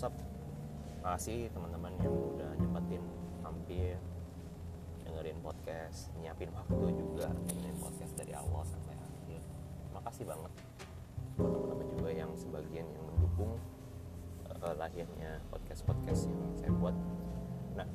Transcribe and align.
what's 0.00 0.16
up 0.16 0.24
makasih 1.04 1.52
teman-teman 1.52 1.92
yang 2.00 2.08
udah 2.32 2.56
nyempetin 2.56 3.04
hampir 3.44 4.00
dengerin 5.04 5.36
podcast 5.44 6.08
nyiapin 6.16 6.48
waktu 6.56 6.96
juga 6.96 7.28
dengerin 7.44 7.76
podcast 7.76 8.16
dari 8.16 8.32
awal 8.32 8.64
sampai 8.64 8.96
akhir. 8.96 9.44
Makasih 9.92 10.24
banget 10.24 10.52
buat 11.36 11.52
teman-teman 11.52 11.86
juga 11.92 12.10
yang 12.16 12.32
sebagian 12.32 12.88
yang 12.88 13.04
mendukung 13.12 13.60
uh, 14.48 14.72
lahirnya 14.80 15.36
podcast 15.52 15.84
podcast 15.84 16.32
yang 16.32 16.48
saya 16.56 16.72
buat. 16.80 16.96
Nah 17.76 17.88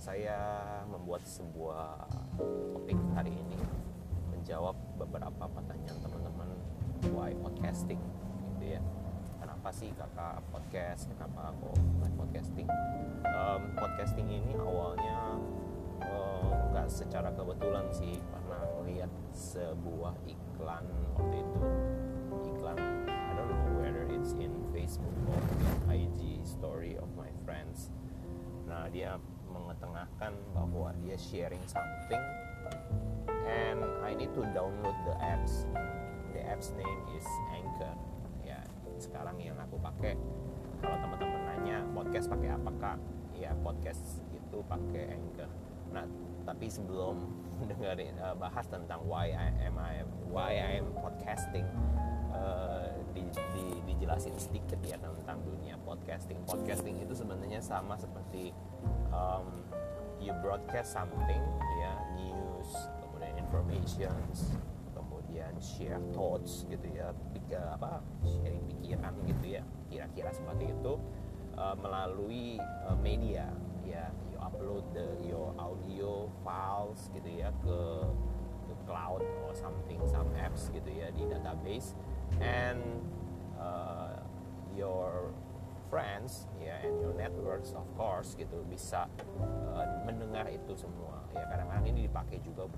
saya 0.00 0.38
membuat 0.88 1.20
sebuah 1.28 2.08
topik 2.72 2.96
hari 3.12 3.36
ini 3.36 3.60
menjawab 4.32 4.72
beberapa 4.96 5.44
pertanyaan 5.52 6.00
teman-teman 6.00 6.48
why 7.12 7.36
podcasting 7.44 8.00
gitu 8.56 8.80
ya 8.80 9.01
kenapa 9.62 9.78
sih 9.78 9.94
kakak 9.94 10.42
podcast 10.50 11.06
kenapa 11.06 11.54
aku 11.54 11.70
main 12.02 12.10
podcasting? 12.18 12.66
Um, 13.22 13.70
podcasting 13.78 14.26
ini 14.26 14.58
awalnya 14.58 15.38
nggak 16.74 16.82
uh, 16.82 16.90
secara 16.90 17.30
kebetulan 17.30 17.86
sih 17.94 18.18
karena 18.18 18.58
melihat 18.82 19.10
sebuah 19.30 20.18
iklan 20.26 20.82
waktu 21.14 21.46
itu. 21.46 21.60
Iklan 22.42 22.74
I 23.06 23.32
don't 23.38 23.54
know 23.54 23.78
whether 23.78 24.02
it's 24.10 24.34
in 24.34 24.50
Facebook 24.74 25.14
or 25.30 25.38
in 25.38 26.10
IG 26.10 26.42
story 26.42 26.98
of 26.98 27.06
my 27.14 27.30
friends. 27.46 27.94
Nah 28.66 28.90
dia 28.90 29.14
mengetengahkan 29.46 30.34
bahwa 30.58 30.90
dia 31.06 31.14
sharing 31.14 31.62
something 31.70 32.18
and 33.46 33.78
I 34.02 34.18
need 34.18 34.34
to 34.34 34.42
download 34.50 34.98
the 35.06 35.14
apps. 35.22 35.70
The 36.34 36.42
apps 36.50 36.74
name 36.74 37.00
is 37.14 37.22
Anchor 37.54 38.11
sekarang 39.02 39.36
yang 39.42 39.58
aku 39.58 39.74
pakai. 39.82 40.14
Kalau 40.78 40.96
teman-teman 41.02 41.42
nanya 41.50 41.82
podcast 41.90 42.30
pakai 42.30 42.54
apa 42.54 42.70
kak? 42.78 42.98
Ya 43.34 43.50
podcast 43.58 44.22
itu 44.30 44.58
pakai 44.70 45.18
Anchor. 45.18 45.50
Nah 45.90 46.06
tapi 46.46 46.70
sebelum 46.70 47.26
dengerin 47.70 48.14
uh, 48.22 48.38
bahas 48.38 48.66
tentang 48.70 49.02
why 49.02 49.34
I 49.34 49.50
am 49.66 49.74
I 49.78 50.06
why 50.30 50.52
I 50.58 50.70
am 50.78 50.94
podcasting 50.94 51.66
uh, 52.30 52.90
di, 53.10 53.26
di, 53.54 53.64
dijelasin 53.90 54.38
sedikit 54.38 54.78
ya 54.86 54.98
tentang 55.02 55.42
dunia 55.42 55.74
podcasting. 55.82 56.38
Podcasting 56.46 57.02
itu 57.02 57.14
sebenarnya 57.18 57.58
sama 57.58 57.98
seperti 57.98 58.54
um, 59.10 59.66
you 60.22 60.30
broadcast 60.38 60.94
something 60.94 61.42
ya 61.82 61.92
news 62.14 62.70
kemudian 63.02 63.34
informations 63.42 64.54
kemudian 65.32 65.56
share 65.64 66.02
thoughts 66.12 66.68
gitu 66.68 66.84
ya 66.92 67.08
pikir 67.32 67.56
apa 67.56 68.04
sharing 68.20 68.60
pikiran 68.68 69.16
gitu 69.24 69.56
ya 69.56 69.64
kira-kira 69.88 70.28
seperti 70.28 70.68
itu 70.68 71.00
uh, 71.56 71.72
melalui 71.80 72.60
uh, 72.84 72.92
media 73.00 73.48
ya 73.80 74.12
you 74.28 74.36
upload 74.44 74.84
the 74.92 75.08
your 75.24 75.56
audio 75.56 76.28
files 76.44 77.08
gitu 77.16 77.32
ya 77.32 77.48
ke 77.64 77.80
ke 78.68 78.74
cloud 78.84 79.24
or 79.48 79.56
something 79.56 79.96
some 80.04 80.28
apps 80.36 80.68
gitu 80.68 80.92
ya 80.92 81.08
di 81.16 81.24
database 81.24 81.96
and 82.44 83.00
uh, 83.56 84.20
your 84.76 85.32
friends 85.88 86.44
ya 86.60 86.76
and 86.84 86.92
your 87.00 87.16
networks 87.16 87.72
of 87.72 87.88
course 87.96 88.36
gitu 88.36 88.60
bisa 88.68 89.08
uh, 89.72 89.88
mendengar 90.04 90.44
itu 90.52 90.76
semua 90.76 91.24
ya. 91.32 91.44
Kadang-kadang 91.48 91.88
ini 91.88 92.04
dipakai 92.04 92.40
juga 92.44 92.68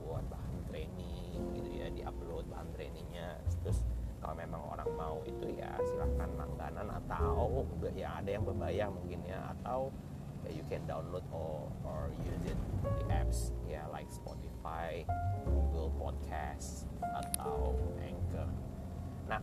trainingnya 2.84 3.40
terus 3.64 3.80
kalau 4.20 4.36
memang 4.36 4.60
orang 4.60 4.90
mau 4.92 5.16
itu 5.24 5.56
ya 5.56 5.72
silahkan 5.88 6.28
langganan 6.36 6.92
atau 7.00 7.64
ya 7.96 8.20
ada 8.20 8.28
yang 8.28 8.44
berbayar 8.44 8.92
mungkin 8.92 9.24
ya 9.24 9.40
atau 9.56 9.88
ya 10.44 10.52
you 10.52 10.64
can 10.68 10.84
download 10.84 11.24
or 11.32 11.72
or 11.88 12.12
use 12.20 12.44
it 12.44 12.60
the 12.84 13.04
apps 13.08 13.56
ya 13.64 13.88
like 13.88 14.04
Spotify, 14.12 15.00
Google 15.48 15.88
Podcast 15.96 16.84
atau 17.00 17.72
Anchor. 18.00 18.48
Nah 19.28 19.40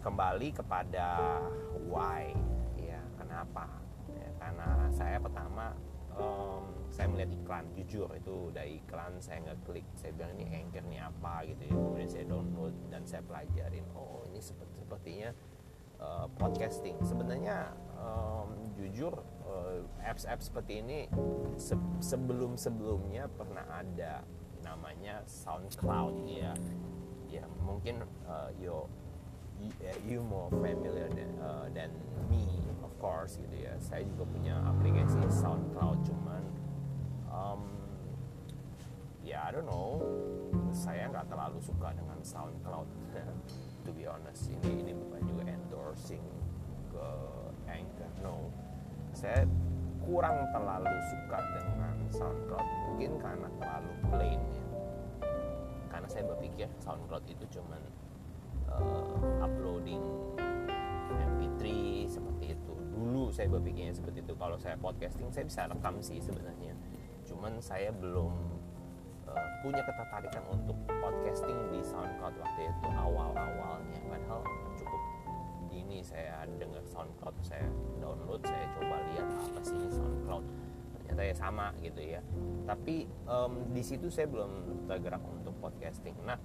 kembali 0.00 0.56
kepada 0.56 1.40
why 1.84 2.32
ya 2.80 3.00
kenapa 3.20 3.68
ya, 4.08 4.28
karena 4.40 4.68
saya 4.92 5.20
pertama 5.20 5.76
um, 6.16 6.64
saya 6.94 7.10
melihat 7.10 7.34
iklan 7.34 7.66
jujur 7.74 8.06
itu 8.14 8.54
dari 8.54 8.78
iklan 8.78 9.18
saya 9.18 9.42
ngeklik 9.42 9.82
saya 9.98 10.14
bilang 10.14 10.38
ini 10.38 10.46
anchor 10.62 10.86
ini 10.86 11.02
apa? 11.02 11.42
gitu 11.42 11.66
ya. 11.66 11.74
Kemudian 11.74 12.06
saya 12.06 12.24
download 12.30 12.74
dan 12.86 13.02
saya 13.02 13.22
pelajarin 13.26 13.82
oh 13.98 14.22
ini 14.30 14.38
seperti 14.38 14.78
sepertinya 14.78 15.34
uh, 15.98 16.30
podcasting. 16.38 16.94
Sebenarnya 17.02 17.74
um, 17.98 18.54
jujur 18.78 19.10
uh, 19.42 19.82
apps-apps 20.06 20.54
seperti 20.54 20.86
ini 20.86 21.10
se 21.58 21.74
sebelum 21.98 22.54
sebelumnya 22.54 23.26
pernah 23.26 23.66
ada 23.74 24.22
namanya 24.62 25.26
SoundCloud 25.26 26.30
ya. 26.30 26.54
Ya 27.26 27.42
mungkin 27.66 28.06
uh, 28.30 28.54
yo 28.54 28.86
you 30.06 30.22
more 30.22 30.46
familiar 30.62 31.10
than, 31.10 31.30
uh, 31.42 31.66
than 31.74 31.90
me 32.30 32.46
of 32.86 32.94
course 33.02 33.34
gitu 33.34 33.66
ya. 33.66 33.74
Saya 33.82 34.06
juga 34.06 34.30
punya 34.30 34.62
aplikasi 34.62 35.18
SoundCloud 35.26 36.06
cuman 36.06 36.63
um, 37.34 37.60
ya 39.26 39.42
I 39.42 39.50
don't 39.50 39.66
know. 39.66 39.98
Saya 40.70 41.10
nggak 41.10 41.26
terlalu 41.26 41.58
suka 41.58 41.90
dengan 41.94 42.18
SoundCloud. 42.22 42.88
To 43.84 43.92
be 43.92 44.08
honest 44.08 44.48
ini 44.48 44.80
ini 44.80 44.96
bukan 44.96 45.20
juga 45.28 45.44
endorsing 45.44 46.24
ke 46.88 47.08
Anchor 47.68 48.08
no. 48.24 48.48
Saya 49.12 49.44
kurang 50.00 50.40
terlalu 50.56 50.88
suka 51.12 51.38
dengan 51.52 51.96
SoundCloud. 52.08 52.68
Mungkin 52.88 53.12
karena 53.20 53.48
terlalu 53.60 53.92
plain 54.08 54.40
ya. 54.56 54.64
Karena 55.92 56.08
saya 56.08 56.24
berpikir 56.32 56.64
SoundCloud 56.80 57.28
itu 57.28 57.44
cuman 57.60 57.82
uh, 58.72 59.44
uploading 59.44 60.00
MP3 61.12 61.62
seperti 62.08 62.56
itu. 62.56 62.74
Dulu 62.88 63.28
saya 63.36 63.52
berpikirnya 63.52 63.92
seperti 63.92 64.24
itu. 64.24 64.32
Kalau 64.32 64.56
saya 64.56 64.80
podcasting 64.80 65.28
saya 65.28 65.44
bisa 65.44 65.68
rekam 65.68 66.00
sih 66.00 66.24
sebenarnya 66.24 66.72
cuman 67.24 67.58
saya 67.58 67.90
belum 67.90 68.32
uh, 69.28 69.48
punya 69.64 69.82
ketertarikan 69.84 70.44
untuk 70.52 70.76
podcasting 70.88 71.56
di 71.72 71.80
SoundCloud 71.80 72.34
waktu 72.36 72.60
itu 72.68 72.88
awal-awalnya. 72.92 73.98
Padahal 74.08 74.40
cukup 74.76 75.02
dini 75.72 76.04
saya 76.04 76.44
dengar 76.60 76.84
SoundCloud 76.86 77.36
saya 77.42 77.66
download 77.98 78.44
saya 78.44 78.64
coba 78.76 78.96
lihat 79.12 79.28
apa 79.28 79.60
sih 79.64 79.74
ini 79.74 79.88
SoundCloud. 79.90 80.44
Ternyata 80.94 81.22
ya 81.24 81.34
sama 81.36 81.66
gitu 81.80 82.00
ya. 82.00 82.20
Tapi 82.64 83.08
um, 83.28 83.72
di 83.72 83.82
situ 83.84 84.08
saya 84.12 84.28
belum 84.28 84.84
tergerak 84.88 85.20
untuk 85.24 85.56
podcasting. 85.60 86.16
Nah 86.24 86.38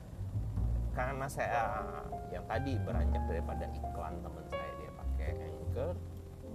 karena 0.95 1.27
saya 1.31 1.85
yang 2.33 2.43
tadi 2.49 2.75
beranjak 2.81 3.23
daripada 3.29 3.71
iklan 3.71 4.19
teman 4.19 4.45
saya 4.51 4.69
dia 4.83 4.91
pakai 4.91 5.31
Anchor 5.47 5.95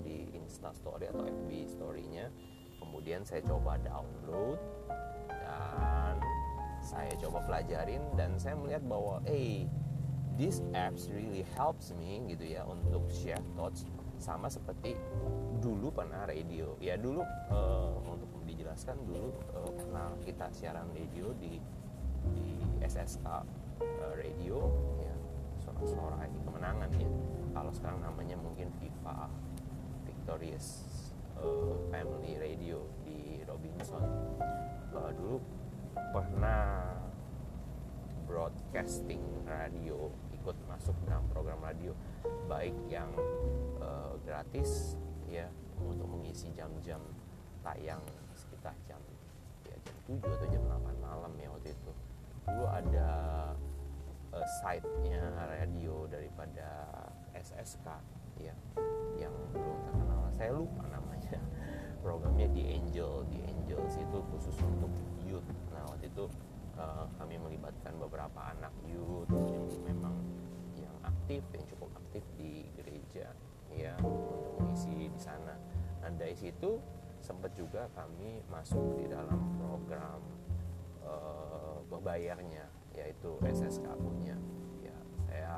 di 0.04 0.28
Insta 0.36 0.68
Story 0.76 1.08
atau 1.08 1.24
FB 1.24 1.50
Story-nya 1.70 2.28
kemudian 2.94 3.26
saya 3.26 3.42
coba 3.42 3.74
download 3.82 4.54
dan 5.26 6.14
saya 6.78 7.10
coba 7.18 7.42
pelajarin 7.42 7.98
dan 8.14 8.38
saya 8.38 8.54
melihat 8.54 8.86
bahwa 8.86 9.18
eh 9.26 9.34
hey, 9.34 9.52
this 10.38 10.62
apps 10.78 11.10
really 11.10 11.42
helps 11.58 11.90
me 11.98 12.22
gitu 12.30 12.54
ya 12.54 12.62
untuk 12.62 13.02
share 13.10 13.42
thoughts 13.58 13.82
sama 14.22 14.46
seperti 14.46 14.94
dulu 15.58 15.90
pernah 15.90 16.22
radio. 16.22 16.78
Ya 16.78 16.94
dulu 16.94 17.26
uh, 17.50 17.98
untuk 18.06 18.30
dijelaskan 18.46 18.94
dulu 19.10 19.34
uh, 19.58 19.74
pernah 19.74 20.14
kita 20.22 20.46
siaran 20.54 20.86
radio 20.94 21.34
di 21.34 21.58
di 22.30 22.62
SSK 22.78 23.26
uh, 23.26 24.14
radio 24.14 24.70
ya 25.02 25.14
suara-suara 25.66 26.30
kemenangan 26.30 26.94
ya. 26.94 27.10
Kalau 27.58 27.74
sekarang 27.74 28.06
namanya 28.06 28.38
mungkin 28.38 28.70
Viva 28.78 29.26
Victorious 30.06 30.93
uh, 31.40 31.74
Family 31.90 32.38
Radio 32.38 32.84
di 33.02 33.42
Robinson. 33.46 34.04
Uh, 34.94 35.10
dulu 35.14 35.36
pernah 36.14 36.94
broadcasting 38.24 39.22
radio 39.46 40.10
ikut 40.34 40.56
masuk 40.68 40.96
dalam 41.06 41.24
program 41.30 41.60
radio 41.62 41.92
baik 42.50 42.74
yang 42.90 43.08
uh, 43.80 44.16
gratis 44.24 44.98
ya 45.28 45.48
untuk 45.80 46.06
mengisi 46.08 46.52
jam-jam 46.52 47.00
tayang 47.64 48.00
sekitar 48.36 48.76
jam 48.84 49.00
ya 49.64 49.76
jam 49.80 49.96
7 50.20 50.20
atau 50.20 50.48
jam 50.52 50.62
8 50.68 51.00
malam 51.00 51.32
ya 51.40 51.48
waktu 51.48 51.72
itu. 51.72 51.92
Dulu 52.44 52.66
ada 52.68 53.08
uh, 54.36 54.46
site-nya 54.60 55.32
radio 55.48 56.04
daripada 56.10 56.68
SSK 57.32 57.88
ya 58.40 58.54
yang 59.18 59.34
belum 59.54 59.78
terkenal. 59.86 60.22
Saya 60.34 60.50
lupa 60.54 60.82
namanya. 60.90 61.38
Programnya 62.04 62.48
di 62.52 62.62
Angel 62.76 63.24
di 63.32 63.38
Angels 63.48 63.96
itu 63.96 64.18
khusus 64.34 64.56
untuk 64.60 64.92
youth. 65.24 65.46
Nah 65.72 65.82
waktu 65.88 66.12
itu 66.12 66.28
uh, 66.76 67.08
kami 67.16 67.40
melibatkan 67.40 67.96
beberapa 67.96 68.52
anak 68.52 68.74
youth 68.84 69.30
yang 69.32 69.64
memang 69.88 70.14
yang 70.76 70.94
aktif 71.06 71.40
yang 71.54 71.64
cukup 71.70 71.90
aktif 71.96 72.24
di 72.36 72.68
gereja 72.76 73.32
ya 73.72 73.96
untuk 74.04 74.60
mengisi 74.60 75.08
di 75.08 75.20
sana. 75.20 75.56
Nah 76.04 76.10
dari 76.14 76.36
situ 76.36 76.78
sempat 77.24 77.56
juga 77.56 77.88
kami 77.96 78.44
masuk 78.52 79.00
di 79.00 79.08
dalam 79.08 79.40
program 79.56 80.20
uh, 81.00 81.80
berbayarnya 81.88 82.68
yaitu 82.94 83.32
SSK 83.40 83.86
punya. 83.96 84.36
Ya 84.84 84.96
saya 85.24 85.54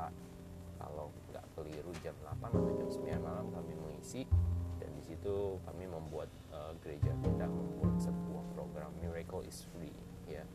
keliru 1.57 1.89
jam 2.05 2.13
8 2.21 2.53
atau 2.53 2.73
jam 2.77 2.89
9 3.17 3.17
malam 3.17 3.49
kami 3.49 3.73
mengisi. 3.73 4.29
Dan 4.77 4.93
di 4.93 5.01
situ 5.01 5.57
kami 5.65 5.89
membuat 5.89 6.29
uh, 6.53 6.77
gereja 6.85 7.09
kita 7.25 7.49
membuat 7.49 7.97
sebuah 7.97 8.45
program 8.53 8.93
Miracle 9.01 9.41
is 9.41 9.65
Free 9.73 9.97
ya. 10.29 10.45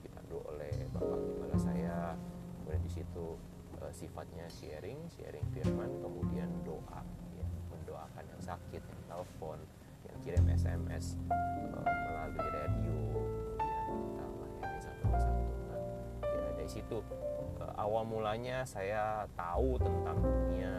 Dipandu 0.00 0.40
oleh 0.48 0.72
bapak 0.96 1.20
gembala 1.20 1.58
saya. 1.60 2.16
Kemudian 2.64 2.80
di 2.80 2.92
situ 2.96 3.36
uh, 3.84 3.92
sifatnya 3.92 4.48
sharing 4.48 5.04
sharing 5.12 5.44
firman 5.52 5.92
kemudian 6.00 6.48
doa 6.64 7.04
ya. 7.36 7.46
Mendoakan 7.68 8.24
yang 8.24 8.40
sakit 8.40 8.80
yang 8.80 9.02
telepon 9.12 9.60
yang 10.08 10.16
kirim 10.24 10.44
SMS 10.56 11.20
uh, 11.28 11.84
dari 16.66 16.82
situ. 16.82 16.98
Awal 17.78 18.02
mulanya 18.10 18.66
saya 18.66 19.22
tahu 19.38 19.78
tentang 19.78 20.18
dunia 20.18 20.74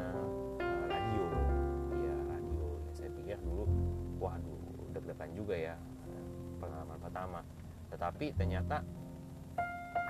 uh, 0.59 0.83
radio. 0.83 1.25
Ya 2.03 2.15
radio 2.27 2.67
ya, 2.83 2.91
saya 2.91 3.09
pikir 3.15 3.39
dulu. 3.39 3.63
Waduh 4.19 4.91
deg-degan 4.91 5.31
juga 5.31 5.55
ya 5.55 5.79
pengalaman 6.59 6.99
pertama. 6.99 7.39
Tetapi 7.87 8.35
ternyata 8.35 8.83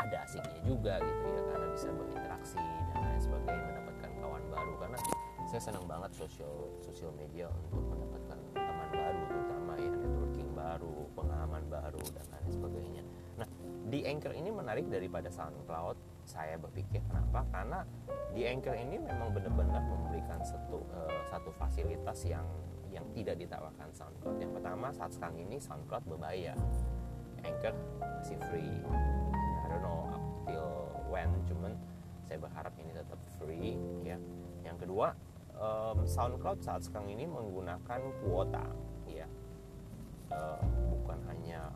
ada 0.02 0.18
asiknya 0.26 0.58
juga 0.66 0.98
gitu 0.98 1.26
ya 1.30 1.42
karena 1.54 1.68
bisa 1.70 1.88
berinteraksi 1.94 2.58
dan 2.58 2.98
lain 2.98 3.22
sebagainya 3.22 3.62
mendapatkan 3.70 4.12
kawan 4.18 4.44
baru. 4.50 4.74
Karena 4.82 4.98
saya 5.46 5.62
senang 5.62 5.86
banget 5.86 6.12
sosial 6.18 6.74
sosial 6.82 7.14
media 7.14 7.54
untuk 7.70 7.86
mendapatkan 7.94 8.38
teman 8.58 8.90
baru 8.90 9.22
terutama 9.30 9.74
ya 9.78 9.92
networking 9.94 10.50
baru 10.58 10.96
pengalaman 11.14 11.64
baru 11.70 12.02
dan 12.18 12.26
lain 12.34 12.50
sebagainya 12.50 13.07
di 13.88 14.04
Anchor 14.04 14.36
ini 14.36 14.52
menarik 14.52 14.92
daripada 14.92 15.32
SoundCloud 15.32 16.28
saya 16.28 16.60
berpikir 16.60 17.00
kenapa? 17.08 17.48
Karena 17.48 17.88
di 18.36 18.44
Anchor 18.44 18.76
ini 18.76 19.00
memang 19.00 19.32
benar-benar 19.32 19.80
memberikan 19.80 20.44
satu 20.44 20.84
uh, 20.92 21.24
satu 21.32 21.56
fasilitas 21.56 22.28
yang 22.28 22.44
yang 22.92 23.08
tidak 23.16 23.40
ditawarkan 23.40 23.88
SoundCloud. 23.96 24.44
Yang 24.44 24.52
pertama 24.60 24.92
saat 24.92 25.16
sekarang 25.16 25.40
ini 25.40 25.56
SoundCloud 25.56 26.04
berbayar. 26.04 26.60
Anchor 27.48 27.74
masih 28.04 28.38
free. 28.52 28.76
I 29.64 29.66
don't 29.72 29.80
know 29.80 30.12
up 30.12 30.24
till 30.44 30.68
when 31.08 31.32
cuman 31.48 31.72
saya 32.28 32.44
berharap 32.44 32.76
ini 32.76 32.92
tetap 32.92 33.20
free 33.40 33.80
ya. 34.04 34.20
Yang 34.68 34.84
kedua 34.84 35.16
um, 35.56 36.04
SoundCloud 36.04 36.60
saat 36.60 36.84
sekarang 36.84 37.16
ini 37.16 37.24
menggunakan 37.24 38.04
kuota 38.20 38.68
ya. 39.08 39.28
Uh, 40.28 40.60
bukan 40.92 41.24
hanya 41.32 41.72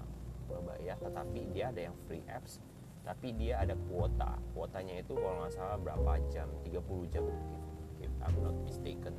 berbayar 0.51 0.99
tetapi 0.99 1.39
dia 1.55 1.71
ada 1.71 1.81
yang 1.87 1.95
free 2.05 2.23
apps 2.27 2.59
tapi 3.01 3.33
dia 3.33 3.61
ada 3.61 3.73
kuota. 3.89 4.37
Kuotanya 4.53 5.01
itu 5.01 5.17
kalau 5.17 5.41
nggak 5.41 5.53
salah 5.57 5.77
berapa 5.81 6.21
jam? 6.29 6.47
30 6.65 7.13
jam 7.13 7.23
if, 7.25 7.41
if 8.05 8.13
I'm 8.21 8.35
not 8.45 8.55
mistaken. 8.61 9.17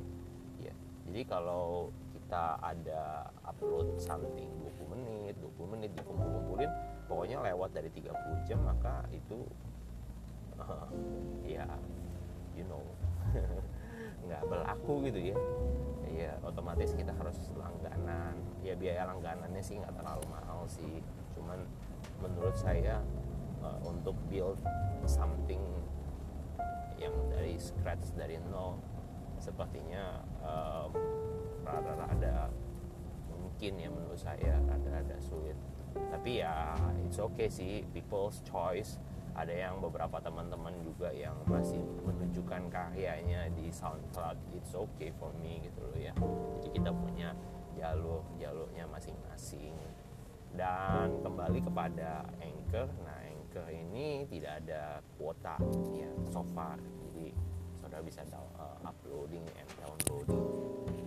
Ya. 0.63 0.71
Jadi 1.07 1.21
kalau 1.27 1.91
kita 2.15 2.57
ada 2.63 3.27
upload 3.43 3.99
something 3.99 4.47
20 4.79 4.93
menit 4.95 5.35
20 5.37 5.73
menit 5.75 5.91
dikumpul-kumpulin 5.99 6.71
pokoknya 7.05 7.43
lewat 7.43 7.75
dari 7.75 7.91
30 7.91 8.47
jam 8.47 8.63
maka 8.63 9.03
itu 9.11 9.43
uh, 10.57 10.87
ya 11.59 11.67
you 12.55 12.63
know 12.65 12.81
nggak 14.25 14.41
berlaku 14.47 15.11
gitu 15.11 15.35
ya. 15.35 15.37
Ya 16.13 16.31
otomatis 16.45 16.95
kita 16.95 17.11
harus 17.11 17.35
langganan. 17.59 18.39
Ya 18.63 18.79
biaya 18.79 19.03
langganannya 19.11 19.59
sih 19.59 19.75
nggak 19.75 19.91
terlalu 19.99 20.23
mahal 20.31 20.63
sih 20.71 21.03
cuman 21.43 21.59
menurut 22.23 22.55
saya 22.55 23.03
uh, 23.59 23.75
untuk 23.83 24.15
build 24.31 24.55
something 25.03 25.59
yang 26.95 27.11
dari 27.27 27.59
scratch 27.59 28.15
dari 28.15 28.39
nol. 28.47 28.79
Sepertinya 29.43 30.23
um, 30.39 30.95
rada-rada 31.67 32.47
mungkin 33.27 33.75
ya 33.75 33.91
menurut 33.91 34.15
saya 34.15 34.55
rada-rada 34.63 35.19
sulit. 35.19 35.59
Tapi 35.91 36.39
ya 36.39 36.79
it's 37.03 37.19
okay 37.19 37.51
sih 37.51 37.83
people's 37.91 38.39
choice. 38.47 38.95
Ada 39.35 39.67
yang 39.67 39.83
beberapa 39.83 40.21
teman-teman 40.23 40.79
juga 40.85 41.09
yang 41.11 41.35
masih 41.49 41.81
menunjukkan 42.07 42.71
karyanya 42.71 43.51
di 43.51 43.67
SoundCloud. 43.67 44.39
It's 44.55 44.71
okay 44.71 45.11
for 45.19 45.35
me 45.43 45.59
gitu 45.67 45.83
loh 45.83 45.99
ya. 45.99 46.13
Jadi 46.61 46.79
kita 46.79 46.95
punya 46.95 47.35
jalur 47.75 48.23
jalurnya 48.37 48.85
masing-masing 48.87 49.75
dan 50.53 51.17
kembali 51.25 51.59
kepada 51.65 52.25
Anchor. 52.39 52.87
Nah 53.01 53.17
Anchor 53.25 53.67
ini 53.73 54.25
tidak 54.29 54.61
ada 54.65 55.01
kuota 55.17 55.57
ya 55.93 56.09
so 56.29 56.45
far. 56.53 56.77
Jadi 56.77 57.33
saudara 57.81 58.01
bisa 58.05 58.21
uh, 58.33 58.77
uploading 58.85 59.45
and 59.57 59.69
downloading 59.81 60.45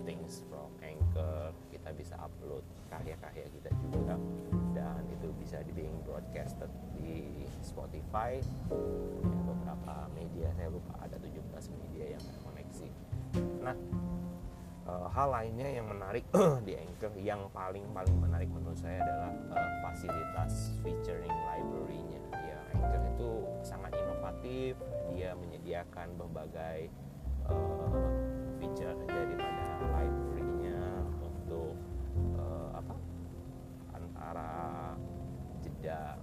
things 0.03 0.43
from 0.51 0.71
Anchor. 0.83 1.51
Kita 1.71 1.89
bisa 1.95 2.15
upload 2.19 2.63
karya-karya 2.91 3.47
kita 3.51 3.71
juga. 3.79 4.15
Dan 4.75 5.01
itu 5.09 5.27
bisa 5.39 5.63
di 5.63 5.71
being 5.71 5.95
broadcasted 6.03 6.69
di 6.99 7.47
Spotify. 7.63 8.39
Ya, 9.23 9.41
beberapa 9.47 10.07
media 10.15 10.47
saya 10.55 10.69
lupa 10.71 10.95
ada 10.99 11.15
17 11.19 11.79
media 11.79 12.15
yang 12.15 12.23
terkoneksi. 12.23 12.87
Nah 13.63 13.75
e, 14.87 14.93
hal 15.11 15.27
lainnya 15.29 15.67
yang 15.67 15.87
menarik 15.91 16.23
di 16.67 16.73
Anchor 16.79 17.11
yang 17.19 17.41
paling 17.51 17.83
paling 17.91 18.15
menarik 18.17 18.49
menurut 18.49 18.79
saya 18.79 19.03
menyediakan 25.77 26.09
berbagai 26.17 26.89
uh, 27.53 28.09
feature 28.57 28.97
daripada 29.05 29.77
library-nya 29.93 31.05
untuk 31.21 31.77
uh, 32.33 32.81
apa 32.81 32.95
antara 33.93 34.53
jeda 35.61 36.17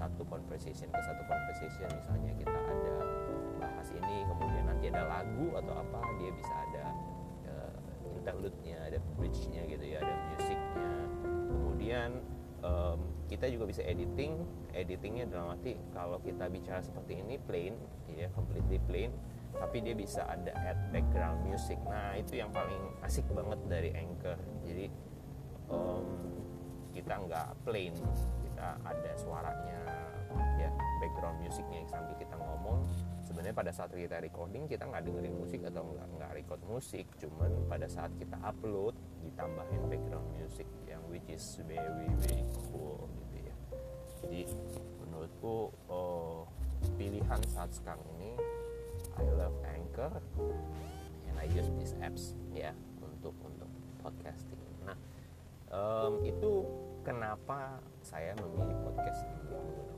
satu 0.00 0.24
conversation 0.24 0.88
ke 0.88 1.00
satu 1.04 1.22
conversation. 1.28 1.92
Misalnya 1.92 2.32
kita 2.40 2.56
ada 2.56 2.96
bahas 3.60 3.88
ini 3.92 4.24
kemudian 4.32 4.64
nanti 4.64 4.88
ada 4.88 5.04
lagu 5.12 5.46
atau 5.60 5.74
apa 5.84 5.98
dia 6.24 6.32
bisa 6.32 6.54
ada 6.72 6.84
uh, 7.52 7.76
interlude-nya 8.16 8.80
ada 8.80 8.98
bridge-nya 9.20 9.68
gitu 9.68 9.84
ya 9.84 10.00
ada 10.00 10.14
musiknya 10.32 10.92
kemudian 11.52 12.10
um, 12.64 12.98
kita 13.28 13.46
juga 13.52 13.68
bisa 13.68 13.84
editing. 13.84 14.40
Editingnya 14.74 15.30
dalam 15.30 15.54
arti 15.54 15.78
kalau 15.94 16.18
kita 16.18 16.50
bicara 16.50 16.82
seperti 16.82 17.22
ini 17.22 17.38
plain 17.38 17.78
ya 18.10 18.26
completely 18.34 18.82
plain 18.90 19.14
tapi 19.54 19.78
dia 19.86 19.94
bisa 19.94 20.26
ada 20.26 20.50
add 20.50 20.90
background 20.90 21.46
music. 21.46 21.78
Nah 21.86 22.18
itu 22.18 22.42
yang 22.42 22.50
paling 22.50 22.98
asik 23.06 23.22
banget 23.30 23.60
dari 23.70 23.90
Anchor. 23.94 24.34
Jadi 24.66 24.90
um, 25.70 26.06
kita 26.90 27.14
nggak 27.22 27.48
plain 27.62 27.94
kita 28.42 28.66
ada 28.82 29.12
suaranya 29.14 29.78
ya 30.58 30.70
background 30.98 31.38
musiknya 31.42 31.86
sambil 31.86 32.14
kita 32.18 32.34
ngomong 32.34 32.82
sebenarnya 33.34 33.58
pada 33.66 33.74
saat 33.74 33.90
kita 33.90 34.22
recording 34.22 34.70
kita 34.70 34.86
nggak 34.86 35.10
dengerin 35.10 35.34
musik 35.34 35.66
atau 35.66 35.82
nggak 35.82 36.06
nggak 36.06 36.30
record 36.38 36.62
musik 36.70 37.02
cuman 37.18 37.50
pada 37.66 37.90
saat 37.90 38.14
kita 38.14 38.38
upload 38.46 38.94
ditambahin 39.26 39.90
background 39.90 40.30
music 40.38 40.70
yang 40.86 41.02
which 41.10 41.26
is 41.26 41.42
very 41.66 42.06
very 42.22 42.46
cool 42.70 43.10
gitu 43.10 43.50
ya 43.50 43.54
jadi 44.22 44.40
menurutku 45.02 45.74
oh, 45.90 46.46
pilihan 46.94 47.42
saat 47.50 47.74
sekarang 47.74 48.06
ini 48.22 48.38
I 49.18 49.26
love 49.34 49.58
Anchor 49.66 50.14
and 51.26 51.34
I 51.34 51.50
use 51.50 51.66
these 51.74 51.98
apps 51.98 52.38
ya 52.54 52.70
untuk 53.02 53.34
untuk 53.42 53.66
podcasting. 53.98 54.62
Nah 54.86 54.94
um, 55.74 56.22
itu 56.22 56.62
kenapa 57.02 57.82
saya 58.06 58.30
memilih 58.38 58.78
podcast 58.86 59.26
Anchor. 59.26 59.93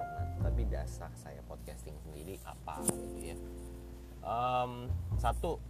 Nah, 0.00 0.48
tapi 0.48 0.64
dasar 0.66 1.12
saya 1.12 1.44
podcasting 1.44 1.94
sendiri 2.08 2.40
apa 2.48 2.80
gitu 2.88 3.20
ya? 3.20 3.36
Um, 4.24 4.88
satu 5.20 5.60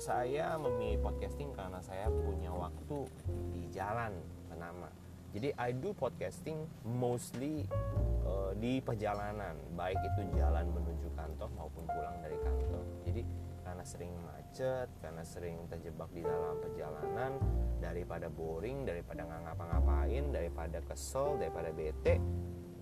saya 0.00 0.56
memilih 0.56 1.04
podcasting 1.04 1.52
karena 1.52 1.80
saya 1.84 2.08
punya 2.08 2.52
waktu 2.52 3.08
di 3.52 3.62
jalan 3.72 4.12
pertama 4.48 4.88
jadi 5.34 5.50
I 5.58 5.74
do 5.74 5.90
podcasting 5.98 6.62
mostly 6.86 7.66
uh, 8.22 8.54
di 8.54 8.78
perjalanan, 8.78 9.58
baik 9.74 9.98
itu 9.98 10.30
jalan 10.38 10.70
menuju 10.70 11.10
kantor 11.18 11.50
maupun 11.58 11.82
pulang 11.90 12.22
dari 12.22 12.38
kantor. 12.38 12.86
Jadi 13.02 13.26
karena 13.66 13.82
sering 13.82 14.14
macet, 14.22 14.86
karena 15.02 15.26
sering 15.26 15.58
terjebak 15.66 16.06
di 16.14 16.22
dalam 16.22 16.54
perjalanan, 16.62 17.34
daripada 17.82 18.30
boring, 18.30 18.86
daripada 18.86 19.26
nggak 19.26 19.40
ngapa-ngapain, 19.50 20.24
daripada 20.30 20.78
kesel, 20.86 21.34
daripada 21.42 21.74
bete, 21.74 22.22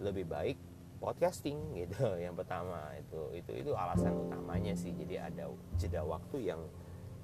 lebih 0.03 0.27
baik 0.27 0.59
podcasting 0.99 1.59
gitu. 1.81 2.19
Yang 2.19 2.43
pertama 2.45 2.93
itu 2.99 3.21
itu 3.39 3.53
itu 3.67 3.73
alasan 3.73 4.15
utamanya 4.29 4.75
sih. 4.75 4.93
Jadi 4.93 5.17
ada 5.19 5.49
jeda 5.79 6.03
waktu 6.03 6.53
yang 6.53 6.63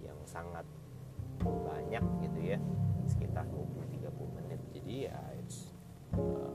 yang 0.03 0.19
sangat 0.25 0.65
banyak 1.43 2.03
gitu 2.27 2.39
ya 2.55 2.59
sekitar 3.09 3.47
20-30 3.49 4.37
menit 4.37 4.61
jadi 4.75 4.95
ya 5.09 5.19
it's 5.41 5.73
uh, 6.13 6.53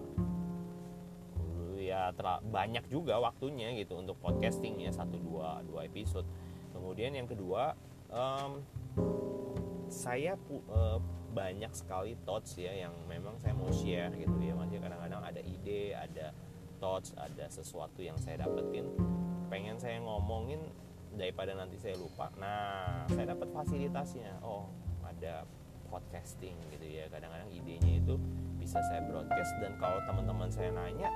ya 1.80 2.13
banyak 2.46 2.86
juga 2.88 3.18
waktunya 3.20 3.74
gitu 3.80 3.98
untuk 4.00 4.20
podcasting 4.22 4.84
ya 4.84 4.92
satu 4.94 5.18
dua 5.18 5.63
dua 5.65 5.88
episode 5.88 6.27
kemudian 6.75 7.15
yang 7.15 7.27
kedua 7.27 7.74
um, 8.12 8.62
saya 9.89 10.38
uh, 10.70 11.00
banyak 11.34 11.74
sekali 11.74 12.13
thoughts 12.24 12.56
ya 12.56 12.72
yang 12.72 12.94
memang 13.10 13.42
saya 13.42 13.58
mau 13.58 13.74
share 13.74 14.13
gitu 14.13 14.38
ya 14.40 14.54
masih 14.54 14.78
kadang-kadang 14.78 15.22
ada 15.25 15.42
ide 15.42 15.98
ada 15.98 16.30
thoughts 16.78 17.12
ada 17.18 17.50
sesuatu 17.50 18.00
yang 18.06 18.16
saya 18.22 18.46
dapetin. 18.46 18.86
Pengen 19.50 19.82
saya 19.82 19.98
ngomongin 20.02 20.62
daripada 21.13 21.58
nanti 21.58 21.82
saya 21.82 21.98
lupa. 21.98 22.30
Nah 22.38 23.10
saya 23.10 23.34
dapat 23.34 23.50
fasilitasnya. 23.50 24.38
Oh 24.46 24.70
ada 25.02 25.44
podcasting 25.90 26.54
gitu 26.74 26.86
ya. 26.86 27.10
Kadang-kadang 27.10 27.50
idenya 27.50 27.98
itu 27.98 28.16
bisa 28.63 28.79
saya 28.88 29.03
broadcast 29.03 29.51
dan 29.60 29.75
kalau 29.75 30.00
teman-teman 30.08 30.48
saya 30.48 30.72
nanya 30.72 31.12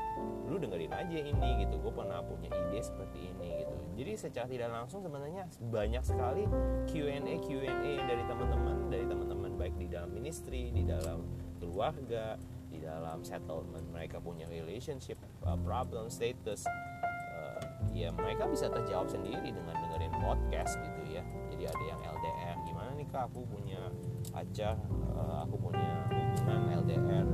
lu 0.51 0.59
dengerin 0.59 0.91
aja 0.91 1.17
ini 1.23 1.63
gitu. 1.63 1.79
Gue 1.79 1.93
pernah 1.95 2.19
punya 2.19 2.51
ide 2.51 2.83
seperti 2.83 3.31
ini 3.31 3.63
gitu. 3.63 3.75
Jadi 3.95 4.11
secara 4.19 4.47
tidak 4.51 4.69
langsung 4.75 4.99
sebenarnya 4.99 5.47
banyak 5.71 6.03
sekali 6.03 6.43
Q&A 6.91 7.35
Q&A 7.39 7.93
dari 8.03 8.23
teman-teman 8.27 8.91
dari 8.91 9.05
teman-teman 9.07 9.51
baik 9.55 9.79
di 9.79 9.87
dalam 9.87 10.11
ministry 10.11 10.75
di 10.75 10.83
dalam 10.83 11.23
keluarga 11.63 12.35
di 12.67 12.83
dalam 12.83 13.23
settlement 13.23 13.87
mereka 13.95 14.19
punya 14.19 14.43
relationship 14.51 15.15
uh, 15.47 15.55
problem 15.63 16.11
status 16.11 16.67
uh, 16.67 17.63
ya 17.95 18.11
mereka 18.11 18.43
bisa 18.51 18.67
terjawab 18.67 19.07
sendiri 19.07 19.55
dengan 19.55 19.73
dengerin 19.87 20.13
podcast 20.19 20.75
gitu 20.83 21.15
ya. 21.15 21.23
Jadi 21.55 21.63
ada 21.63 21.83
yang 21.87 21.99
LDR 22.03 22.57
gimana 22.67 22.91
nih 22.93 23.07
kak? 23.07 23.31
Aku 23.31 23.47
punya 23.47 23.81
pacar 24.29 24.75
uh, 25.15 25.47
aku 25.47 25.55
punya 25.57 26.05
hubungan 26.47 26.79
LDR 26.87 27.27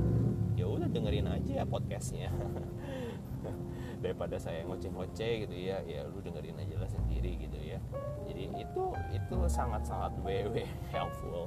ya 0.58 0.66
udah 0.66 0.88
dengerin 0.90 1.30
aja 1.30 1.62
podcastnya. 1.70 2.34
Daripada 4.02 4.36
saya 4.42 4.66
ngoceh-ngoceh 4.66 5.46
gitu 5.46 5.54
ya 5.54 5.78
ya 5.86 6.02
lu 6.10 6.18
dengerin 6.18 6.58
aja 6.58 6.82
lah 6.82 6.90
sendiri 6.90 7.38
gitu 7.38 7.58
ya. 7.62 7.78
Jadi 8.26 8.50
itu 8.58 8.82
itu 9.14 9.36
sangat-sangat 9.46 10.18
WW 10.18 10.66
helpful. 10.90 11.46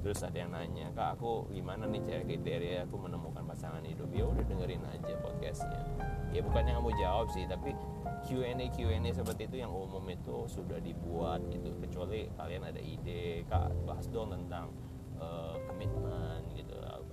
Terus 0.00 0.24
ada 0.24 0.36
yang 0.40 0.50
nanya 0.56 0.88
kak 0.96 1.20
aku 1.20 1.52
gimana 1.52 1.84
nih 1.84 2.00
cara 2.08 2.22
kriteria 2.24 2.88
aku 2.88 2.96
menemukan 2.96 3.44
pasangan 3.44 3.84
hidup? 3.84 4.08
Ya 4.08 4.24
udah 4.24 4.44
dengerin 4.48 4.82
aja 4.88 5.12
podcastnya. 5.20 5.84
Ya 6.32 6.40
bukannya 6.40 6.72
nggak 6.72 6.84
mau 6.88 6.94
jawab 6.96 7.28
sih 7.36 7.44
tapi 7.44 7.76
Q&A 8.24 8.64
Q&A 8.72 9.10
seperti 9.12 9.44
itu 9.44 9.56
yang 9.60 9.70
umum 9.76 10.08
itu 10.08 10.48
sudah 10.48 10.80
dibuat 10.80 11.44
gitu. 11.52 11.68
Kecuali 11.84 12.32
kalian 12.32 12.64
ada 12.64 12.80
ide 12.80 13.44
kak 13.44 13.76
bahas 13.84 14.08
dong 14.08 14.32
tentang 14.32 14.72
uh, 15.20 15.54
komitmen 15.68 16.27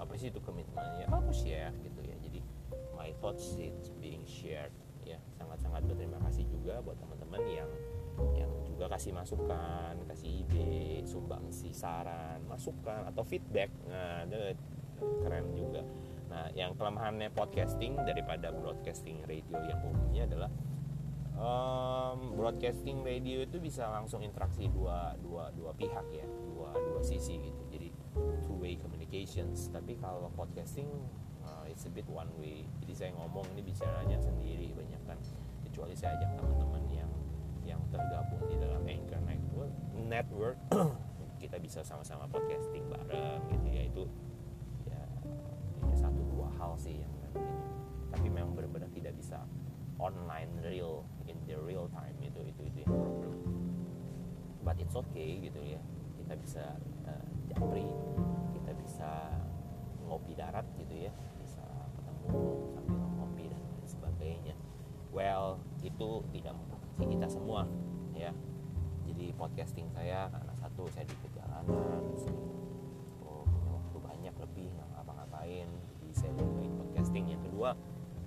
apa 0.05 0.13
sih 0.21 0.29
itu 0.29 0.39
komitmen 0.45 0.85
ya 1.01 1.09
aku 1.09 1.33
share 1.33 1.74
gitu 1.81 2.01
ya 2.05 2.15
jadi 2.21 2.39
my 2.93 3.09
thoughts 3.17 3.57
it's 3.57 3.89
being 3.97 4.21
shared 4.29 4.71
ya 5.01 5.17
sangat-sangat 5.41 5.81
berterima 5.89 6.21
kasih 6.29 6.45
juga 6.50 6.81
buat 6.85 6.97
teman-teman 7.01 7.41
yang 7.50 7.69
yang 8.35 8.51
juga 8.75 8.91
kasih 8.95 9.12
masukan, 9.15 9.95
kasih 10.07 10.43
ide, 10.43 11.03
sumbangsi 11.07 11.71
saran, 11.71 12.43
masukan 12.47 13.07
atau 13.07 13.24
feedback. 13.24 13.71
Nah, 13.88 14.27
itu 14.27 14.55
keren 15.24 15.51
juga. 15.55 15.83
Nah, 16.31 16.51
yang 16.51 16.75
kelemahannya 16.75 17.31
podcasting 17.31 17.95
daripada 18.03 18.51
broadcasting 18.51 19.24
radio 19.24 19.59
yang 19.63 19.79
umumnya 19.79 20.24
adalah 20.27 20.51
um, 21.39 22.35
broadcasting 22.35 23.00
radio 23.03 23.47
itu 23.47 23.59
bisa 23.63 23.88
langsung 23.88 24.19
interaksi 24.24 24.67
dua 24.67 25.15
dua 25.24 25.51
dua 25.55 25.71
pihak 25.75 26.07
ya, 26.12 26.27
dua 26.51 26.75
dua 26.75 27.01
sisi 27.03 27.39
gitu. 27.39 27.63
Two 28.15 28.57
way 28.57 28.79
communications. 28.79 29.67
Tapi 29.69 30.00
kalau 30.00 30.31
podcasting 30.34 30.88
uh, 31.43 31.67
it's 31.67 31.84
a 31.86 31.91
bit 31.91 32.07
one 32.07 32.31
way. 32.39 32.63
Jadi 32.84 32.93
saya 32.95 33.12
ngomong 33.19 33.43
ini 33.53 33.62
bicaranya 33.62 34.17
sendiri 34.17 34.72
banyak 34.72 35.01
kan. 35.03 35.19
Kecuali 35.67 35.93
saya 35.93 36.15
ajak 36.15 36.39
teman-teman 36.39 36.84
yang 36.89 37.12
yang 37.65 37.81
tergabung 37.89 38.45
di 38.48 38.55
dalam 38.62 38.86
Anchor 38.86 39.22
Network, 39.25 39.74
network 39.98 40.57
kita 41.41 41.57
bisa 41.60 41.81
sama-sama 41.84 42.29
podcasting 42.29 42.86
bareng 42.88 43.41
gitu 43.51 43.67
ya 43.69 43.84
itu 43.86 44.03
ya, 44.88 45.01
ya 45.84 45.95
satu 45.98 46.22
dua 46.31 46.48
hal 46.62 46.77
sih 46.79 47.01
yang 47.01 47.12
ini 47.12 47.29
tapi 48.13 48.27
memang 48.31 48.55
benar-benar 48.55 48.88
tidak 48.95 49.13
bisa 49.19 49.43
online 50.00 50.50
real 50.63 51.03
in 51.27 51.36
the 51.50 51.57
real 51.60 51.91
time 51.91 52.15
itu 52.24 52.39
itu 52.48 52.62
itu 52.72 52.77
yang 52.88 52.95
problem 52.95 53.36
but 54.63 54.77
it's 54.79 54.95
okay 54.95 55.43
gitu 55.43 55.60
ya 55.60 55.81
kita 56.17 56.34
bisa 56.39 56.63
japri 57.65 57.89
kita 58.53 58.72
bisa 58.77 59.10
ngopi 60.05 60.38
darat 60.38 60.69
gitu 60.77 61.10
ya 61.10 61.12
bisa 61.41 61.65
ketemu 61.98 62.62
sambil 62.77 63.10
ngopi 63.17 63.50
dan 63.50 63.57
lain 63.57 63.88
sebagainya. 63.89 64.55
Well 65.10 65.57
itu 65.81 66.22
tidak 66.29 66.53
si 66.93 67.10
kita 67.10 67.25
semua 67.25 67.65
ya. 68.13 68.29
Jadi 69.10 69.34
podcasting 69.34 69.89
saya 69.89 70.29
karena 70.29 70.53
satu 70.62 70.86
saya 70.93 71.10
di 71.10 71.17
perjalanan 71.25 72.05
oh, 73.25 73.50
punya 73.50 73.69
waktu 73.74 73.98
banyak 73.98 74.36
lebih 74.45 74.69
nggak 74.69 74.89
ngapa-ngapain 74.93 75.65
jadi 75.65 76.07
saya 76.13 76.31
lebih 76.38 76.69
podcasting. 76.69 77.34
Yang 77.34 77.50
kedua 77.50 77.74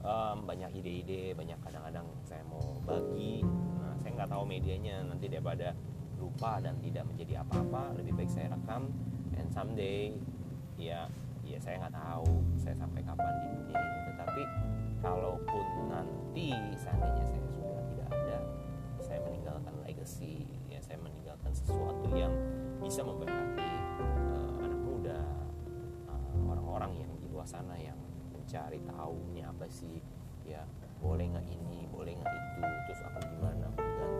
um, 0.03 0.51
banyak 0.51 0.83
ide-ide 0.83 1.39
banyak 1.39 1.63
kadang-kadang 1.63 2.11
saya 2.27 2.43
mau 2.43 2.83
bagi. 2.83 3.47
Nah 3.79 3.95
saya 4.03 4.19
nggak 4.19 4.35
tahu 4.35 4.43
medianya 4.51 5.07
nanti 5.07 5.31
daripada 5.31 5.79
lupa 6.19 6.59
dan 6.59 6.75
tidak 6.83 7.07
menjadi 7.07 7.47
apa-apa 7.47 7.95
lebih 7.95 8.19
baik 8.19 8.31
saya 8.31 8.51
rekam 8.53 8.91
someday. 9.59 10.15
Ya 10.79 11.11
ya 11.43 11.59
saya 11.59 11.83
nggak 11.83 11.97
tahu 11.99 12.31
saya 12.55 12.77
sampai 12.79 13.03
kapan 13.03 13.35
di 13.43 13.47
dunia 13.57 13.81
ini 13.81 14.01
tetapi 14.13 14.43
kalaupun 15.01 15.67
nanti 15.91 16.53
seandainya 16.77 17.25
saya 17.25 17.41
sudah 17.51 17.83
tidak 17.89 18.09
ada 18.13 18.39
saya 19.01 19.19
meninggalkan 19.25 19.75
legacy 19.81 20.45
ya 20.69 20.77
saya 20.85 21.01
meninggalkan 21.01 21.51
sesuatu 21.51 22.05
yang 22.13 22.31
bisa 22.85 23.01
memberkati 23.01 23.71
uh, 24.29 24.61
anak 24.61 24.81
muda 24.85 25.19
orang 26.05 26.23
orang-orang 26.53 26.93
yang 27.01 27.11
di 27.17 27.27
luar 27.33 27.49
sana 27.49 27.75
yang 27.81 27.97
mencari 28.29 28.79
tahu 28.85 29.17
ini 29.33 29.41
apa 29.49 29.65
sih 29.73 30.05
ya 30.45 30.69
boleh 31.01 31.33
nggak 31.33 31.49
ini 31.49 31.89
boleh 31.89 32.13
nggak 32.13 32.29
itu 32.29 32.61
terus 32.87 33.01
aku 33.09 33.19
gimana 33.25 33.67
aku 33.73 33.83
dan 33.83 34.11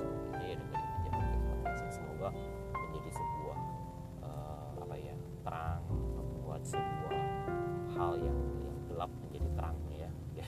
sebagainya. 0.00 0.40
Ya 0.40 0.56
dengerin 1.04 1.40
aja 1.44 1.54
podcast 1.62 1.94
semoga 2.00 2.32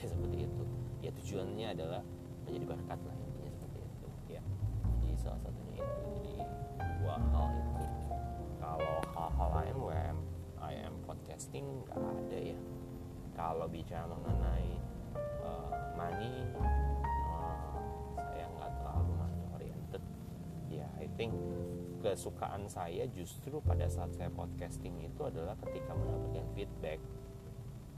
seperti 0.11 0.49
itu. 0.49 0.63
Ya 1.01 1.09
tujuannya 1.13 1.67
adalah 1.73 2.01
menjadi 2.45 2.65
berkat 2.65 2.99
lah 3.05 3.15
intinya 3.15 3.51
seperti 3.53 3.79
itu. 3.81 4.07
Ya. 4.37 4.41
Jadi 5.01 5.15
salah 5.17 5.39
satunya 5.41 5.81
itu 5.81 6.05
jadi 6.17 6.35
dua 7.01 7.15
hal 7.17 7.47
itu. 7.57 7.85
Kalau 8.61 8.95
hal-hal 9.13 9.49
lain 9.57 9.75
WM 9.81 10.17
I 10.61 10.73
am 10.85 10.95
podcasting 11.05 11.65
nggak 11.85 11.97
ada 11.97 12.39
ya. 12.53 12.59
Kalau 13.33 13.65
bicara 13.65 14.05
mengenai 14.05 14.69
uh, 15.41 15.73
money 15.97 16.45
uh, 17.33 17.77
saya 18.29 18.45
nggak 18.57 18.71
terlalu 18.77 19.11
money 19.17 19.43
oriented. 19.57 20.03
Ya 20.69 20.85
I 21.01 21.09
think 21.17 21.33
kesukaan 22.01 22.65
saya 22.65 23.05
justru 23.13 23.61
pada 23.61 23.85
saat 23.85 24.13
saya 24.17 24.29
podcasting 24.33 24.97
itu 25.05 25.21
adalah 25.25 25.57
ketika 25.65 25.93
mendapatkan 25.93 26.45
feedback. 26.53 27.01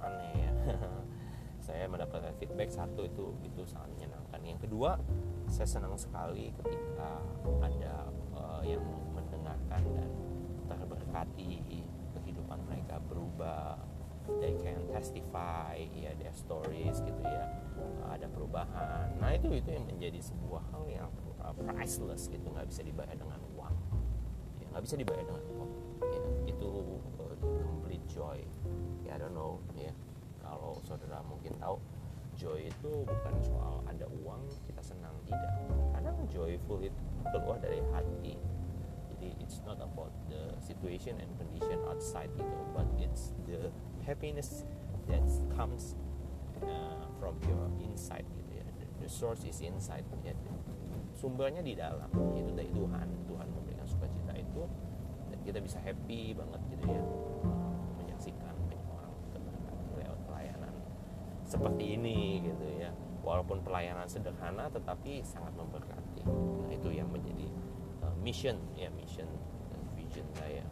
Aneh 0.04 0.32
ya 0.36 0.52
saya 1.64 1.88
mendapatkan 1.88 2.36
feedback 2.44 2.68
satu 2.68 3.08
itu 3.08 3.32
itu 3.48 3.64
sangat 3.64 3.88
menyenangkan. 3.96 4.40
Yang 4.44 4.60
kedua 4.68 5.00
saya 5.48 5.64
senang 5.64 5.96
sekali 5.96 6.52
ketika 6.60 7.24
ada 7.64 8.12
uh, 8.36 8.60
yang 8.68 8.84
mendengarkan 9.16 9.82
dan 9.96 10.10
terberkati 10.68 11.64
kehidupan 12.20 12.60
mereka 12.68 13.00
berubah. 13.08 13.80
They 14.24 14.56
can 14.56 14.88
testify 14.88 15.76
ya 15.92 16.16
their 16.16 16.32
stories 16.36 17.00
gitu 17.04 17.24
ya. 17.24 17.48
Ada 18.08 18.28
perubahan. 18.28 19.20
Nah 19.20 19.36
itu 19.36 19.52
itu 19.52 19.72
yang 19.72 19.88
menjadi 19.88 20.20
sebuah 20.20 20.64
hal 20.72 20.84
yang 20.92 21.12
uh, 21.40 21.56
priceless 21.56 22.28
gitu. 22.28 22.44
Nggak 22.52 22.68
bisa 22.72 22.84
dibayar 22.84 23.16
dengan 23.16 23.40
uang. 23.56 23.76
Ya 24.60 24.68
nggak 24.72 24.84
bisa 24.84 24.96
dibayar 25.00 25.24
dengan 25.28 25.44
uang. 25.48 25.72
Ya, 26.04 26.22
itu 26.56 26.72
uh, 27.20 27.36
complete 27.40 28.04
joy. 28.12 28.40
Ya 29.08 29.16
I 29.16 29.20
don't 29.20 29.36
know 29.36 29.60
ya 29.76 29.92
kalau 30.54 30.78
saudara 30.86 31.18
mungkin 31.26 31.58
tahu 31.58 31.82
joy 32.38 32.70
itu 32.70 32.92
bukan 33.10 33.34
soal 33.42 33.82
ada 33.90 34.06
uang 34.22 34.46
kita 34.70 34.82
senang 34.86 35.18
tidak. 35.26 35.50
Kadang 35.98 36.18
joyful 36.30 36.78
itu 36.82 37.02
keluar 37.34 37.58
dari 37.58 37.82
hati. 37.90 38.38
Jadi 39.10 39.34
it's 39.42 39.62
not 39.66 39.82
about 39.82 40.14
the 40.30 40.54
situation 40.62 41.18
and 41.18 41.30
condition 41.42 41.82
outside 41.90 42.30
gitu 42.38 42.58
but 42.78 42.86
it's 43.02 43.34
the 43.50 43.74
happiness 44.06 44.62
that 45.10 45.26
comes 45.58 45.98
uh, 46.62 47.06
from 47.18 47.34
your 47.50 47.66
inside 47.82 48.26
gitu 48.38 48.62
ya. 48.62 48.66
The, 48.78 48.86
the 49.06 49.10
source 49.10 49.42
is 49.50 49.58
inside 49.66 50.06
ya. 50.22 50.38
Sumbernya 51.18 51.66
di 51.66 51.74
dalam 51.74 52.10
yaitu 52.38 52.54
dari 52.54 52.70
Tuhan. 52.70 53.10
Tuhan 53.26 53.48
memberikan 53.50 53.90
sukacita 53.90 54.38
itu 54.38 54.70
dan 55.34 55.40
kita 55.42 55.58
bisa 55.66 55.82
happy 55.82 56.38
banget 56.38 56.62
gitu 56.78 56.86
ya 56.94 57.02
seperti 61.54 62.02
ini 62.02 62.42
gitu 62.42 62.66
ya. 62.82 62.90
Walaupun 63.22 63.62
pelayanan 63.62 64.10
sederhana 64.10 64.68
tetapi 64.74 65.22
sangat 65.22 65.54
memberkati. 65.54 66.26
Nah 66.66 66.72
itu 66.74 66.90
yang 66.90 67.08
menjadi 67.14 67.48
uh, 68.02 68.16
mission 68.26 68.58
ya 68.74 68.90
mission 68.92 69.30
dan 69.70 69.82
vision 69.94 70.26
saya. 70.34 70.66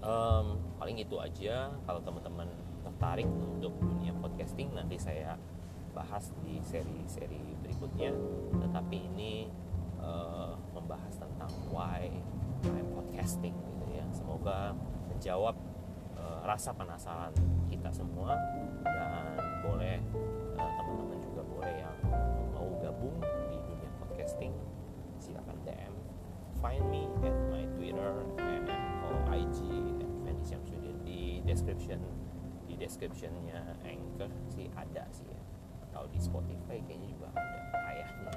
Um, 0.00 0.62
paling 0.78 0.96
itu 1.02 1.18
aja. 1.18 1.74
Kalau 1.84 2.00
teman-teman 2.00 2.48
tertarik 2.86 3.28
untuk 3.28 3.76
dunia 3.82 4.14
podcasting 4.16 4.72
nanti 4.72 4.96
saya 4.96 5.36
bahas 5.92 6.30
di 6.46 6.62
seri-seri 6.62 7.42
berikutnya. 7.60 8.14
Tetapi 8.62 8.96
ini 9.12 9.50
uh, 10.00 10.56
membahas 10.72 11.12
tentang 11.18 11.50
why 11.68 12.08
I'm 12.64 12.88
podcasting 12.96 13.52
gitu 13.52 13.86
ya. 13.92 14.06
Semoga 14.16 14.72
menjawab 15.12 15.60
uh, 16.16 16.40
rasa 16.48 16.72
penasaran 16.72 17.36
kita 17.68 17.92
semua 17.92 18.32
dan 18.84 19.36
boleh 19.64 19.96
uh, 20.56 20.70
teman-teman 20.80 21.18
juga 21.24 21.42
boleh 21.44 21.74
yang 21.80 21.96
mau 22.54 22.68
gabung 22.80 23.16
di 23.52 23.58
dunia 23.64 23.90
podcasting 24.02 24.52
silakan 25.20 25.56
DM 25.64 25.94
find 26.60 26.84
me 26.92 27.08
at 27.24 27.36
my 27.48 27.64
Twitter 27.76 28.24
and 28.40 28.68
or 29.08 29.16
IG 29.32 29.58
at 30.28 30.38
di 31.04 31.40
description 31.44 32.00
di 32.68 32.78
descriptionnya 32.78 33.76
Anchor 33.82 34.30
sih 34.46 34.70
ada 34.76 35.08
sih 35.10 35.26
ya. 35.26 35.40
Atau 35.90 36.06
di 36.12 36.22
Spotify 36.22 36.78
kayaknya 36.86 37.08
juga 37.10 37.28
ada 37.34 37.60
ayahnya 37.90 38.32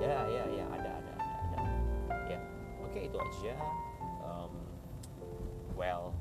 ya 0.00 0.16
ya 0.26 0.44
ya 0.48 0.64
ada 0.72 0.90
ada 1.02 1.12
ada 1.12 1.60
ada. 1.60 1.60
Ya 2.30 2.40
oke 2.80 3.00
itu 3.04 3.16
aja. 3.20 3.54
Um, 4.24 4.54
well 5.76 6.16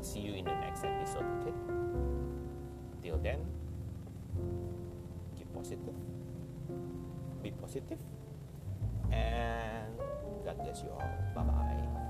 see 0.00 0.24
you 0.24 0.32
in 0.34 0.48
the 0.48 0.56
next 0.64 0.82
episode 0.82 1.26
okay 1.42 1.52
till 3.02 3.18
then 3.18 3.38
keep 5.36 5.52
positive. 5.52 5.94
Be 7.42 7.50
positive. 7.50 7.98
And 9.10 9.98
God 10.44 10.56
bless 10.62 10.82
you 10.82 10.90
all. 10.90 11.02
Bye 11.34 11.42
bye 11.42 12.01